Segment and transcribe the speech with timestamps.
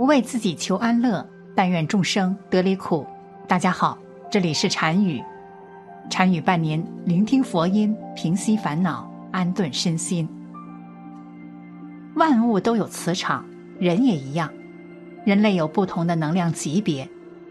[0.00, 3.06] 不为自己求安乐，但愿众生得离苦。
[3.46, 3.98] 大家好，
[4.30, 5.22] 这里是禅语，
[6.08, 10.26] 禅语伴您聆听佛音，平息烦恼，安顿身心。
[12.14, 13.44] 万物都有磁场，
[13.78, 14.50] 人也一样。
[15.26, 17.06] 人类有不同的能量级别，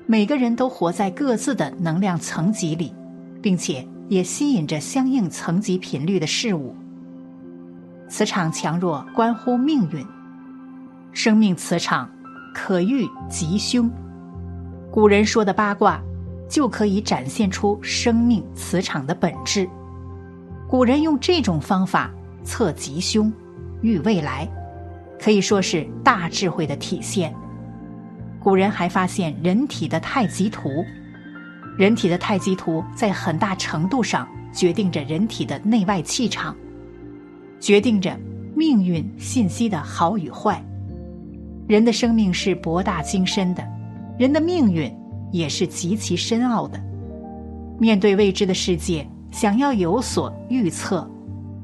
[0.08, 2.92] 每个人都活在各自的能量层级里，
[3.44, 6.76] 并且也吸引着相应层级频率的事物。
[8.08, 10.04] 磁场强弱关乎命运，
[11.14, 12.10] 生命磁场。
[12.62, 13.90] 可遇吉凶，
[14.92, 16.02] 古人说的八卦，
[16.50, 19.68] 就可以展现出生命磁场的本质。
[20.68, 22.12] 古人用这种方法
[22.44, 23.32] 测吉凶、
[23.82, 24.46] 预未来，
[25.18, 27.34] 可以说是大智慧的体现。
[28.42, 30.70] 古人还发现人体的太极图，
[31.78, 36.54] 人体的太极图在很大程度上决定着人体的内外气场，
[37.58, 38.20] 决定着
[38.54, 40.62] 命运信息的好与坏。
[41.70, 43.64] 人的生命是博大精深的，
[44.18, 44.92] 人的命运
[45.32, 46.82] 也是极其深奥的。
[47.78, 51.08] 面对未知的世界，想要有所预测，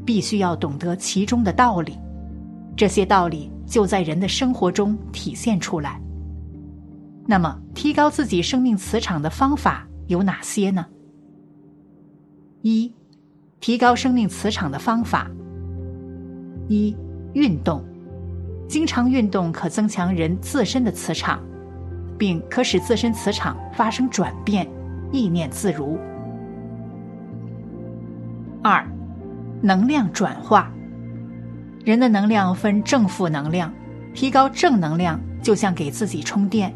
[0.06, 1.98] 必须要懂得其中的道理。
[2.78, 6.00] 这些道理就在人的生活中体现出来。
[7.26, 10.86] 那么，提高自己生命磁场的方法有哪些呢？
[12.62, 12.94] 一，
[13.60, 15.32] 提高生命磁场的方法。
[16.68, 16.96] 一，
[17.34, 17.84] 运动。
[18.68, 21.40] 经常运动可增强人自身的磁场，
[22.18, 24.68] 并可使自身磁场发生转变，
[25.12, 25.98] 意念自如。
[28.64, 28.86] 二，
[29.62, 30.72] 能量转化。
[31.84, 33.72] 人的能量分正负能量，
[34.16, 36.74] 提高正能量就像给自己充电，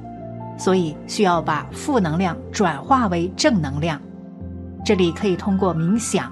[0.56, 4.00] 所以需要把负能量转化为正能量。
[4.86, 6.32] 这里可以通过冥想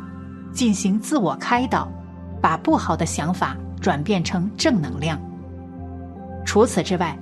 [0.53, 1.91] 进行自我开导，
[2.39, 5.19] 把不好的想法转变成正能量。
[6.47, 7.15] 除此之外，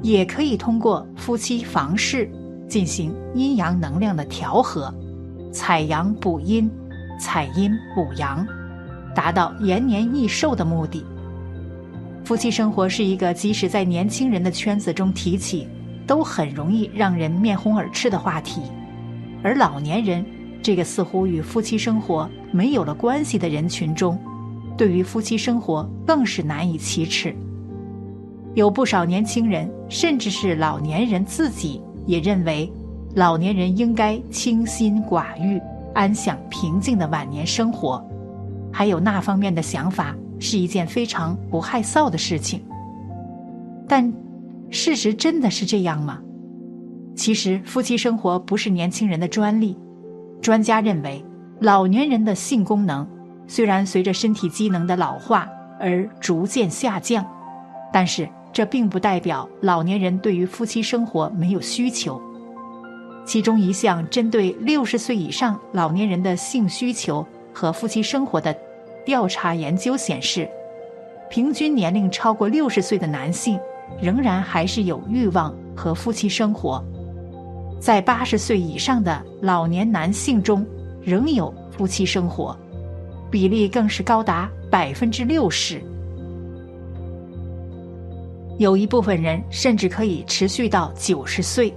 [0.00, 2.28] 也可以通过夫妻房事
[2.66, 4.92] 进行阴阳能量的调和，
[5.52, 6.68] 采阳补阴，
[7.20, 8.44] 采阴补阳，
[9.14, 11.04] 达到延年益寿的目的。
[12.24, 15.68] 夫妻生活是一个即使在年轻人的圈子中提起，
[16.06, 18.62] 都很容易让人面红耳赤的话题，
[19.44, 20.24] 而老年人
[20.62, 24.18] 这个似乎与夫妻生活没有了关系的人群中，
[24.74, 27.36] 对于夫妻生活更是难以启齿。
[28.54, 32.70] 有不少年轻人，甚至是老年人自己，也认为
[33.14, 35.60] 老年人应该清心寡欲、
[35.94, 38.04] 安享平静的晚年生活，
[38.72, 42.60] 还有那方面的想法是一件非常不害臊的事情。
[43.86, 44.12] 但
[44.68, 46.18] 事实真的是这样吗？
[47.14, 49.78] 其实，夫妻生活不是年轻人的专利。
[50.42, 51.24] 专家认为，
[51.60, 53.06] 老年人的性功能
[53.46, 57.24] 虽然随着身体机能的老化而逐渐下降，
[57.92, 58.28] 但是。
[58.52, 62.20] 这并不代表老年人对于夫妻生活没有需求。
[63.24, 68.56] 其中一项针对六十岁以上老年人的性需求和夫妻生活的
[69.04, 70.48] 调查研究显示，
[71.30, 73.58] 平均年龄超过六十岁的男性
[74.00, 76.84] 仍然还是有欲望和夫妻生活，
[77.78, 80.66] 在八十岁以上的老年男性中
[81.00, 82.56] 仍有夫妻生活，
[83.30, 85.80] 比例更是高达百分之六十。
[88.60, 91.74] 有一部分人甚至可以持续到九十岁。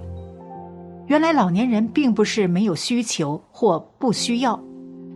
[1.06, 4.62] 原来老年人并不是没有需求或不需要，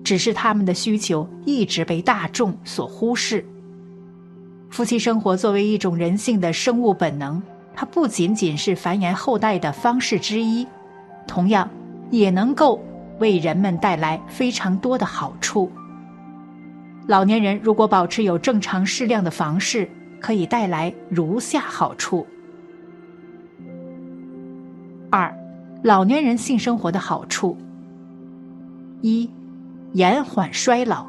[0.03, 3.45] 只是他们的需求一直被大众所忽视。
[4.71, 7.43] 夫妻生活作为一种人性的生物本能，
[7.75, 10.67] 它不仅仅是繁衍后代的方式之一，
[11.27, 11.69] 同样
[12.11, 12.83] 也能够
[13.19, 15.71] 为人们带来非常多的好处。
[17.06, 19.87] 老年人如果保持有正常适量的房事，
[20.21, 22.27] 可以带来如下好处：
[25.11, 25.34] 二、
[25.83, 27.56] 老年人性生活的好处。
[29.01, 29.31] 一、
[29.93, 31.06] 延缓衰老。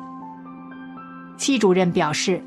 [1.37, 2.41] 戚主任表示，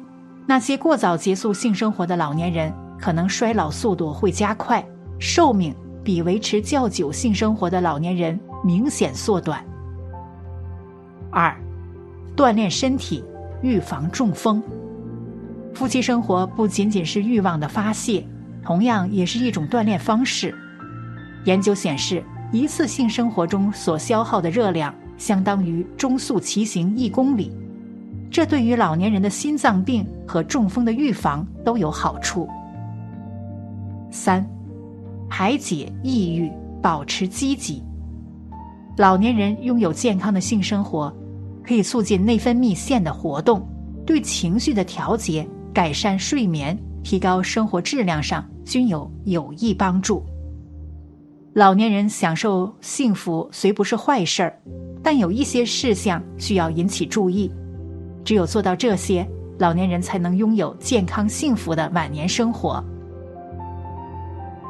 [0.46, 4.84] 那些过早结束性生活的老年人，可能衰老速度会加快，
[5.18, 5.74] 寿命
[6.04, 9.64] 比维持较久性生活的老年人明显缩短。
[11.30, 11.56] 二、
[12.36, 13.24] 锻炼身体，
[13.62, 14.62] 预防中风。
[15.74, 18.24] 夫妻生活不仅仅是欲望的发泄，
[18.62, 20.54] 同样也是一种锻炼方式。
[21.44, 22.22] 研究显示，
[22.52, 27.50] 一次性生活中所消耗的热量相当于中速骑行一公里，
[28.30, 32.48] 这对于老年人的心脏病和中风的预防都有好处。
[34.10, 34.46] 三，
[35.28, 37.82] 排解抑郁，保持积极。
[38.98, 41.12] 老年人拥有健康的性生活，
[41.64, 43.66] 可以促进内分泌腺的活动，
[44.06, 45.48] 对情绪的调节。
[45.72, 50.24] 改善睡眠提高生活质量上均有有益帮助。
[51.54, 54.58] 老年人享受幸福虽不是坏事儿，
[55.02, 57.50] 但有一些事项需要引起注意。
[58.24, 59.28] 只有做到这些，
[59.58, 62.82] 老年人才能拥有健康幸福的晚年生活。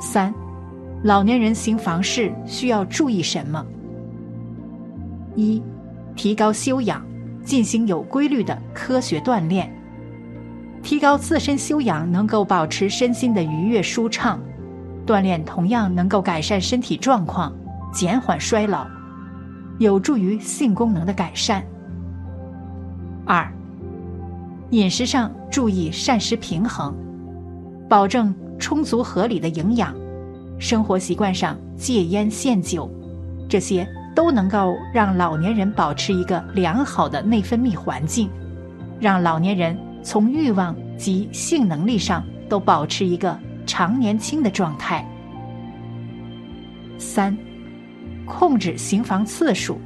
[0.01, 0.35] 三，
[1.05, 3.65] 老年人行房事需要注意什么？
[5.37, 5.63] 一，
[6.17, 7.05] 提高修养，
[7.45, 9.73] 进行有规律的科学锻炼。
[10.83, 14.39] 提高自身修养，能够保持身心的愉悦舒畅；
[15.07, 17.53] 锻炼同样能够改善身体状况，
[17.93, 18.87] 减缓衰老，
[19.79, 21.63] 有助于性功能的改善。
[23.25, 23.51] 二，
[24.71, 26.93] 饮食上注意膳食平衡，
[27.89, 29.95] 保证充足合理的营养；
[30.59, 32.91] 生活习惯上戒烟限酒，
[33.49, 33.87] 这些
[34.17, 38.29] 都能够让老年人保持一个良好的内分泌环境，
[39.01, 39.79] 让老年人。
[40.03, 45.07] 从欲望及性能力上都保持一个常年轻的状态。
[46.99, 47.37] 三，
[48.27, 49.79] 控制行房次数。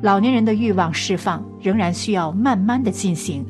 [0.00, 3.44] 老年人的欲望释放仍然需要慢慢的进行，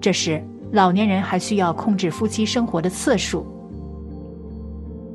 [0.00, 3.46] 这时老年人还需要控制夫妻生活的次数。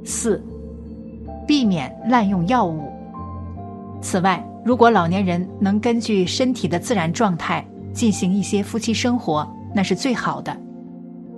[0.03, 0.43] 四，
[1.47, 2.91] 避免滥用药物。
[4.01, 9.47] 此外，如果老年人能根据身体的自然状态进行一些夫妻生活。
[9.77, 10.57] 那是最好的。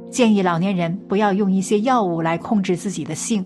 [0.10, 3.46] 建议老年人不要用一些药物来控制自己的性，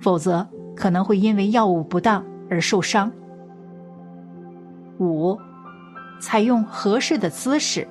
[0.00, 0.44] 否则
[0.74, 3.08] 可能会因为药物不当而受伤。
[4.98, 5.38] 五，
[6.20, 7.86] 采用合适的姿势。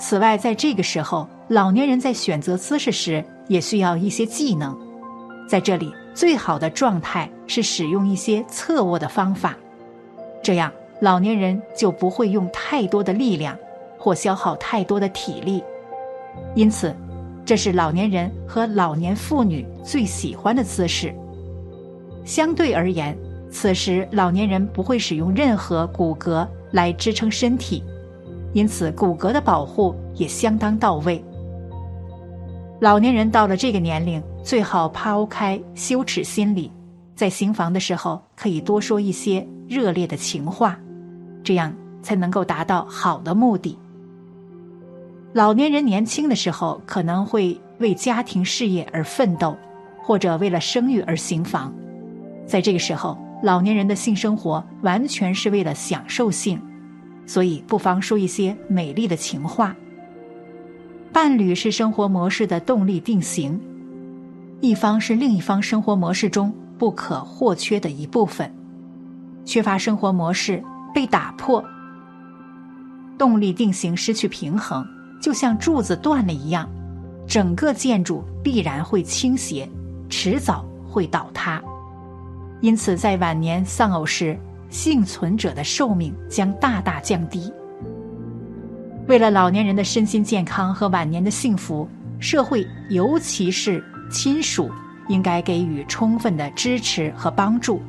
[0.00, 4.76] 此外，在这个时候，老年人在选择姿势时也需要一些技能。
[5.48, 9.56] 在这里，最好的状态是使用一些侧卧的方法，
[10.42, 13.56] 这样老年人就不会用太多的力量。
[14.02, 15.62] 或消耗太多的体力，
[16.56, 16.92] 因此，
[17.44, 21.14] 这是老年人和老年妇女最喜欢的姿势。
[22.24, 23.16] 相对而言，
[23.48, 27.80] 此时老年人不会使用任何骨骼来支撑身体，
[28.52, 31.24] 因此骨骼的保护也相当到位。
[32.80, 36.72] 老年人到了这个年龄，最好抛开羞耻心理，
[37.14, 40.76] 在行房的时候可以多说一些热烈的情话，
[41.44, 41.72] 这样
[42.02, 43.78] 才能够达到好的目的。
[45.34, 49.56] 老年人年轻的时候可能会为家庭事业而奋斗，
[50.02, 51.72] 或者为了生育而行房，
[52.46, 56.60] 在这个时候，老年人的性生活完全是为了享受性，
[57.24, 59.74] 所以不妨说一些美丽的情话。
[61.14, 63.58] 伴侣是生活模式的动力定型，
[64.60, 68.52] 一方是另一方生活模式中不可或缺的一部分，
[69.46, 70.62] 缺乏生活模式
[70.92, 71.64] 被打破，
[73.16, 74.86] 动力定型失去平衡。
[75.22, 76.68] 就像柱子断了一样，
[77.28, 79.68] 整个建筑必然会倾斜，
[80.10, 81.62] 迟早会倒塌。
[82.60, 84.36] 因此，在晚年丧偶时，
[84.68, 87.52] 幸存者的寿命将大大降低。
[89.06, 91.88] 为了老年人的身心健康和晚年的幸福，
[92.18, 94.70] 社会尤其是亲属
[95.08, 97.80] 应该给予充分的支持和帮助。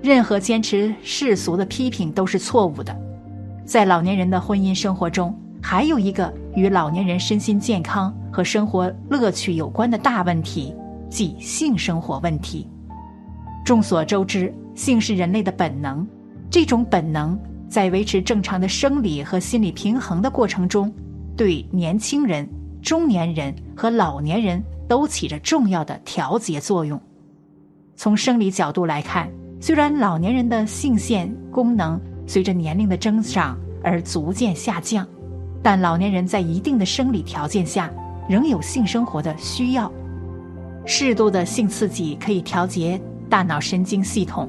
[0.00, 2.96] 任何坚持世俗的批评都是错误的。
[3.64, 5.36] 在老年人的婚姻生活中，
[5.68, 10.72] 还有一个与老年人身心健康和生活乐趣有关的大问题，
[11.10, 12.70] 即性生活问题。
[13.64, 16.06] 众所周知，性是人类的本能，
[16.48, 17.36] 这种本能
[17.68, 20.94] 在维持正常的生理和心理平衡的过程中，
[21.36, 22.48] 对年轻人、
[22.80, 27.00] 中年人和老年人都起着重要的调节作用。
[27.96, 29.28] 从生理角度来看，
[29.60, 35.04] 虽然老年人的性腺功能随着年龄的增长而逐渐下降。
[35.66, 37.90] 但老年人在一定的生理条件下，
[38.28, 39.90] 仍有性生活的需要。
[40.84, 44.48] 适度的性刺激可以调节大脑神经系统，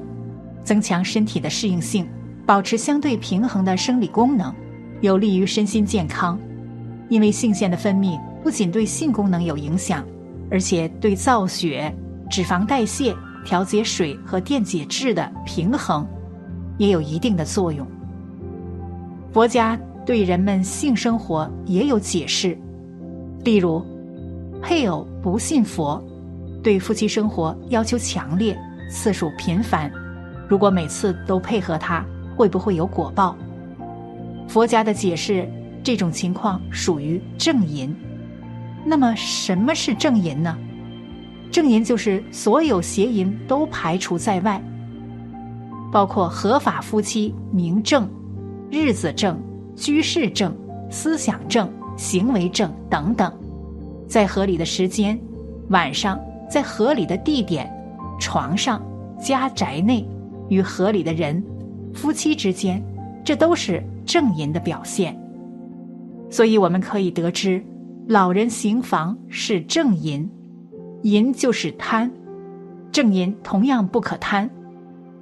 [0.62, 2.08] 增强身体的适应性，
[2.46, 4.54] 保持相对平衡的生理功能，
[5.00, 6.38] 有利于身心健康。
[7.08, 10.04] 因为性腺的分泌不仅对性功能有影响，
[10.48, 11.92] 而且对造血、
[12.30, 13.12] 脂肪代谢、
[13.44, 16.06] 调节水和电解质的平衡
[16.76, 17.84] 也有一定的作用。
[19.32, 19.76] 佛家。
[20.08, 22.56] 对人们性生活也有解释，
[23.44, 23.84] 例如，
[24.62, 26.02] 配偶不信佛，
[26.62, 28.58] 对夫妻生活要求强烈，
[28.90, 29.92] 次数频繁，
[30.48, 32.02] 如果每次都配合他，
[32.34, 33.36] 会不会有果报？
[34.48, 35.46] 佛家的解释，
[35.84, 37.94] 这种情况属于正淫。
[38.86, 40.56] 那么，什么是正淫呢？
[41.50, 44.58] 正淫就是所有邪淫都排除在外，
[45.92, 48.08] 包括合法夫妻、名正、
[48.70, 49.38] 日子正。
[49.78, 50.52] 居士正、
[50.90, 53.32] 思想正、行为正等等，
[54.08, 55.18] 在合理的时间，
[55.68, 56.18] 晚上
[56.50, 57.72] 在合理的地点，
[58.18, 58.82] 床上、
[59.20, 60.04] 家宅内
[60.48, 61.40] 与合理的人，
[61.94, 62.82] 夫妻之间，
[63.24, 65.16] 这都是正淫的表现。
[66.28, 67.62] 所以我们可以得知，
[68.08, 70.28] 老人行房是正淫，
[71.02, 72.10] 淫就是贪，
[72.90, 74.50] 正淫同样不可贪。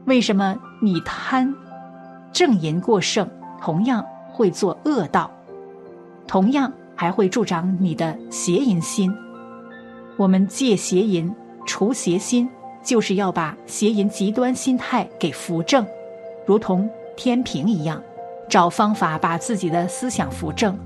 [0.07, 1.55] 为什么你贪？
[2.33, 3.29] 正淫过剩，
[3.61, 4.05] 同样
[4.37, 5.31] 会做恶道，
[6.27, 9.11] 同样还会助长你的邪淫心。
[10.19, 11.35] 我们戒邪淫、
[11.67, 12.47] 除邪心，
[12.85, 15.87] 就是要把邪淫极端心态给扶正，
[16.47, 18.03] 如同天平一样，
[18.49, 20.79] 找方法把自己的思想扶正。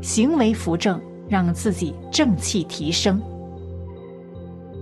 [0.00, 3.22] 行为扶正，让自己正气提升。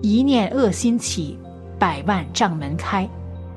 [0.00, 1.38] 一念恶心起，
[1.78, 3.07] 百万障门开。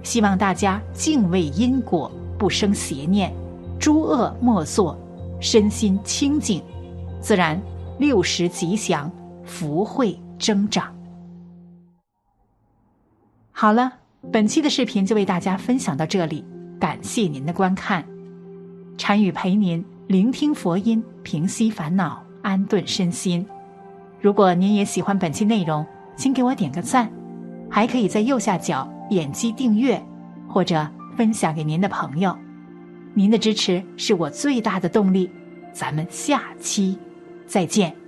[0.03, 3.33] 希望大家敬畏因果，不生邪念，
[3.83, 4.97] 诸恶莫作，
[5.41, 6.63] 身心清净，
[7.19, 7.61] 自然
[7.99, 9.11] 六时吉祥，
[9.43, 10.95] 福慧增长。
[13.51, 13.91] 好了，
[14.31, 16.45] 本期的视频就为大家分享到这里，
[16.79, 18.05] 感谢您的观看。
[18.97, 19.83] 禅语陪您。
[20.07, 23.45] 聆听佛音，平息烦恼，安顿身心。
[24.21, 25.85] 如果您也喜欢本期内容，
[26.15, 27.11] 请给我点个赞，
[27.69, 30.01] 还可以在右下角点击订阅，
[30.47, 30.87] 或者
[31.17, 32.33] 分享给您的朋友。
[33.13, 35.29] 您的支持是我最大的动力。
[35.73, 36.97] 咱们下期
[37.47, 38.02] 再见。